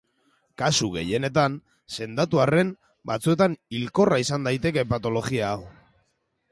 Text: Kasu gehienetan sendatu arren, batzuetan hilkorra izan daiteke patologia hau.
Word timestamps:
Kasu 0.61 0.87
gehienetan 0.95 1.57
sendatu 1.97 2.41
arren, 2.47 2.73
batzuetan 3.11 3.59
hilkorra 3.77 4.21
izan 4.27 4.49
daiteke 4.51 4.87
patologia 4.95 5.53
hau. 5.57 5.63